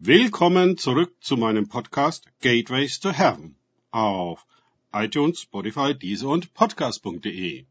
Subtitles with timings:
[0.00, 3.56] Willkommen zurück zu meinem Podcast Gateways to Heaven
[3.90, 4.46] auf
[4.92, 7.64] iTunes, Spotify, Deezer und Podcast.de.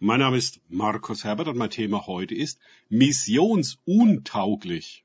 [0.00, 2.58] Mein Name ist Markus Herbert und mein Thema heute ist
[2.88, 5.04] missionsuntauglich.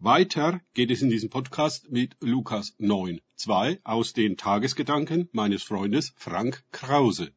[0.00, 6.12] Weiter geht es in diesem Podcast mit Lukas 9, 2 aus den Tagesgedanken meines Freundes
[6.16, 7.30] Frank Krause.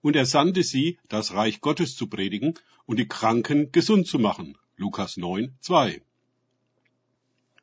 [0.00, 2.54] Und er sandte sie, das Reich Gottes zu predigen
[2.86, 4.56] und die Kranken gesund zu machen.
[4.76, 6.02] Lukas 9, 2.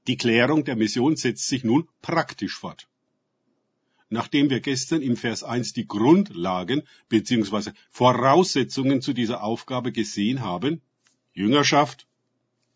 [0.08, 2.88] Die Klärung der Mission setzt sich nun praktisch fort.
[4.10, 7.72] Nachdem wir gestern im Vers 1 die Grundlagen bzw.
[7.90, 10.82] Voraussetzungen zu dieser Aufgabe gesehen haben,
[11.34, 12.06] Jüngerschaft,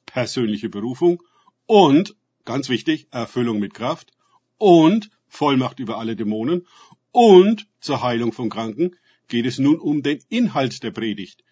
[0.08, 1.22] persönliche Berufung
[1.68, 4.12] und, ganz wichtig, Erfüllung mit Kraft
[4.58, 6.66] und Vollmacht über alle Dämonen
[7.12, 8.96] und zur Heilung von Kranken,
[9.30, 11.44] geht es nun um den Inhalt der Predigt,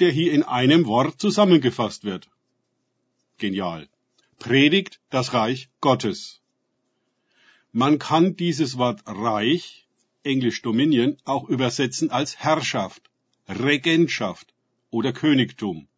[0.00, 2.28] der hier in einem Wort zusammengefasst wird.
[3.36, 3.88] Genial.
[4.38, 6.40] Predigt das Reich Gottes.
[7.72, 9.86] Man kann dieses Wort Reich,
[10.22, 13.10] englisch Dominion, auch übersetzen als Herrschaft,
[13.48, 14.54] Regentschaft
[14.90, 15.88] oder Königtum.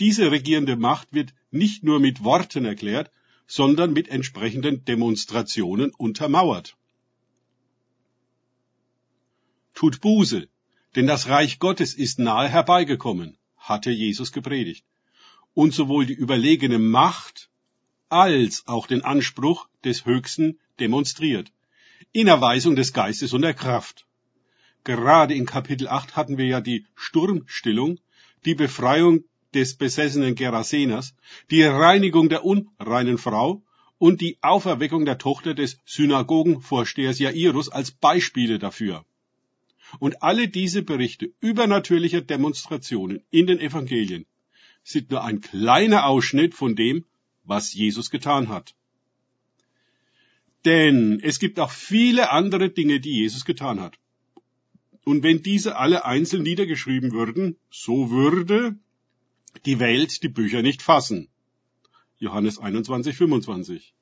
[0.00, 3.10] Diese regierende Macht wird nicht nur mit Worten erklärt,
[3.46, 6.76] sondern mit entsprechenden Demonstrationen untermauert.
[9.84, 10.48] Tut Buße,
[10.96, 14.86] denn das Reich Gottes ist nahe herbeigekommen, hatte Jesus gepredigt.
[15.52, 17.50] Und sowohl die überlegene Macht
[18.08, 21.52] als auch den Anspruch des Höchsten demonstriert.
[22.12, 24.06] In Erweisung des Geistes und der Kraft.
[24.84, 28.00] Gerade in Kapitel 8 hatten wir ja die Sturmstillung,
[28.46, 31.14] die Befreiung des besessenen Gerasenas,
[31.50, 33.62] die Reinigung der unreinen Frau
[33.98, 39.04] und die Auferweckung der Tochter des Synagogenvorstehers Jairus als Beispiele dafür.
[39.98, 44.26] Und alle diese Berichte übernatürlicher Demonstrationen in den Evangelien
[44.82, 47.04] sind nur ein kleiner Ausschnitt von dem,
[47.44, 48.74] was Jesus getan hat.
[50.64, 53.98] Denn es gibt auch viele andere Dinge, die Jesus getan hat.
[55.04, 58.76] Und wenn diese alle einzeln niedergeschrieben würden, so würde
[59.66, 61.28] die Welt die Bücher nicht fassen.
[62.18, 63.94] Johannes 21, 25.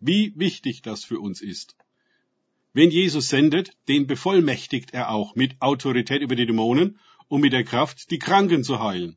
[0.00, 1.76] Wie wichtig das für uns ist.
[2.76, 7.64] Wen Jesus sendet, den bevollmächtigt er auch mit Autorität über die Dämonen und mit der
[7.64, 9.16] Kraft, die Kranken zu heilen.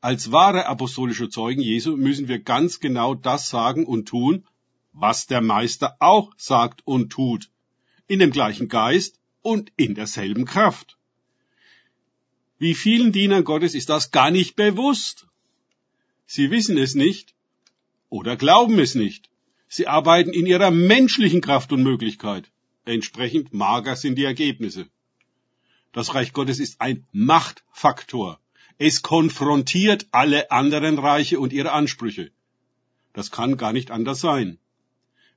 [0.00, 4.44] Als wahre apostolische Zeugen Jesu müssen wir ganz genau das sagen und tun,
[4.92, 7.50] was der Meister auch sagt und tut,
[8.08, 10.98] in dem gleichen Geist und in derselben Kraft.
[12.58, 15.28] Wie vielen Dienern Gottes ist das gar nicht bewusst?
[16.26, 17.36] Sie wissen es nicht
[18.08, 19.30] oder glauben es nicht.
[19.68, 22.50] Sie arbeiten in ihrer menschlichen Kraft und Möglichkeit.
[22.84, 24.88] Entsprechend mager sind die Ergebnisse.
[25.92, 28.40] Das Reich Gottes ist ein Machtfaktor.
[28.78, 32.32] Es konfrontiert alle anderen Reiche und ihre Ansprüche.
[33.12, 34.58] Das kann gar nicht anders sein.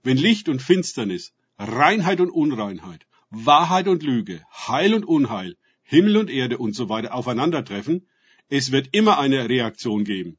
[0.01, 6.29] Wenn Licht und Finsternis, Reinheit und Unreinheit, Wahrheit und Lüge, Heil und Unheil, Himmel und
[6.29, 8.07] Erde und so weiter aufeinandertreffen,
[8.49, 10.37] es wird immer eine Reaktion geben.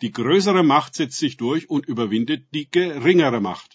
[0.00, 3.73] Die größere Macht setzt sich durch und überwindet die geringere Macht.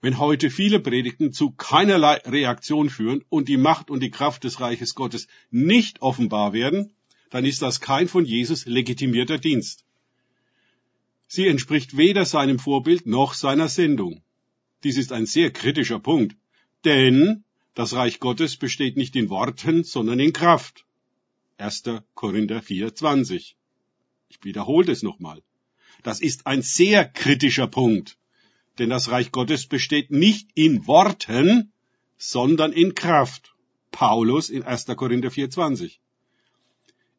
[0.00, 4.60] Wenn heute viele Predigten zu keinerlei Reaktion führen und die Macht und die Kraft des
[4.60, 6.92] Reiches Gottes nicht offenbar werden,
[7.30, 9.84] dann ist das kein von Jesus legitimierter Dienst.
[11.26, 14.22] Sie entspricht weder seinem Vorbild noch seiner Sendung.
[14.84, 16.36] Dies ist ein sehr kritischer Punkt,
[16.84, 17.44] denn
[17.74, 20.84] das Reich Gottes besteht nicht in Worten, sondern in Kraft.
[21.58, 21.82] 1.
[22.14, 23.54] Korinther 4,20.
[24.28, 25.42] Ich wiederhole es nochmal.
[26.02, 28.17] Das ist ein sehr kritischer Punkt.
[28.78, 31.72] Denn das Reich Gottes besteht nicht in Worten,
[32.16, 33.54] sondern in Kraft.
[33.90, 34.86] Paulus in 1.
[34.96, 35.98] Korinther 4,20.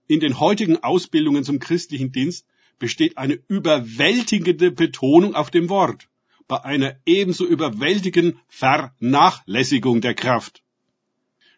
[0.08, 2.46] In den heutigen Ausbildungen zum christlichen Dienst
[2.80, 6.08] besteht eine überwältigende Betonung auf dem Wort,
[6.48, 10.64] bei einer ebenso überwältigenden Vernachlässigung der Kraft.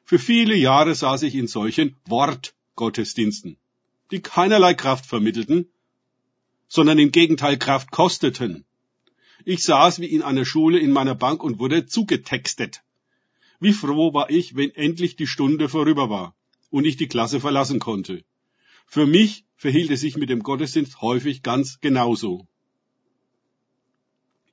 [0.03, 3.57] Für viele Jahre saß ich in solchen Wortgottesdiensten,
[4.11, 5.69] die keinerlei Kraft vermittelten,
[6.67, 8.65] sondern im Gegenteil Kraft kosteten.
[9.45, 12.83] Ich saß wie in einer Schule in meiner Bank und wurde zugetextet.
[13.59, 16.35] Wie froh war ich, wenn endlich die Stunde vorüber war
[16.69, 18.23] und ich die Klasse verlassen konnte.
[18.87, 22.47] Für mich verhielt es sich mit dem Gottesdienst häufig ganz genauso.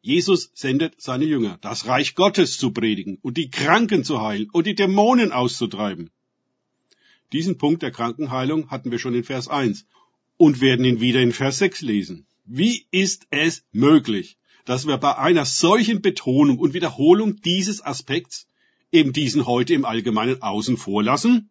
[0.01, 4.67] Jesus sendet seine Jünger, das Reich Gottes zu predigen und die Kranken zu heilen und
[4.67, 6.11] die Dämonen auszutreiben.
[7.33, 9.87] Diesen Punkt der Krankenheilung hatten wir schon in Vers 1
[10.37, 12.27] und werden ihn wieder in Vers 6 lesen.
[12.45, 14.39] Wie ist es möglich,
[14.69, 18.47] dass wir bei einer solchen Betonung und Wiederholung dieses Aspekts
[18.93, 21.49] eben diesen heute im Allgemeinen außen vor lassen?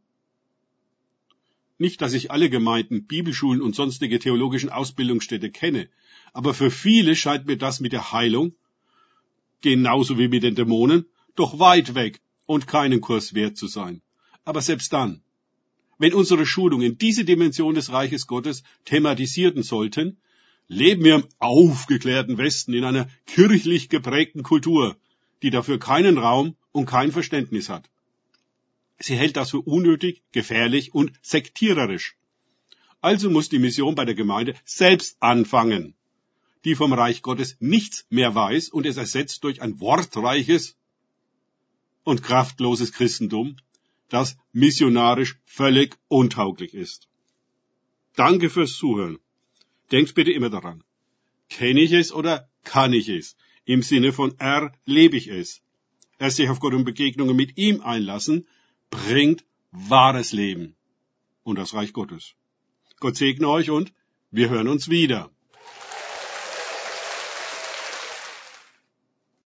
[1.80, 5.90] Nicht, dass ich alle Gemeinden, Bibelschulen und sonstige theologischen Ausbildungsstätte kenne,
[6.31, 8.54] aber für viele scheint mir das mit der Heilung,
[9.62, 14.04] genauso wie mit den Dämonen, doch weit weg und keinen Kurs wert zu sein.
[14.46, 15.24] Aber selbst dann,
[15.98, 20.19] wenn unsere Schulungen diese Dimension des Reiches Gottes thematisierten sollten,
[20.68, 24.98] leben wir im aufgeklärten Westen in einer kirchlich geprägten Kultur,
[25.42, 27.90] die dafür keinen Raum und kein Verständnis hat.
[29.00, 32.16] Sie hält das für unnötig, gefährlich und sektiererisch.
[33.02, 35.94] Also muss die Mission bei der Gemeinde selbst anfangen,
[36.66, 40.75] die vom Reich Gottes nichts mehr weiß und es ersetzt durch ein wortreiches
[42.04, 43.58] und kraftloses Christentum,
[44.10, 47.08] das missionarisch völlig untauglich ist.
[48.16, 49.19] Danke fürs Zuhören.
[49.92, 50.84] Denkt bitte immer daran.
[51.50, 53.36] Kenne ich es oder kann ich es?
[53.66, 55.62] Im Sinne von erlebe ich es.
[56.19, 58.48] Erst sich auf Gott und Begegnungen mit ihm einlassen,
[58.89, 60.75] bringt wahres Leben
[61.44, 62.34] und das Reich Gottes.
[63.00, 63.94] Gott segne euch und
[64.31, 65.30] wir hören uns wieder.